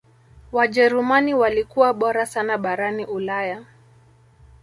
wajerumani 0.51 1.33
walikua 1.33 1.93
bora 1.93 2.25
sana 2.25 2.57
barani 2.57 3.05
ulaya 3.05 3.65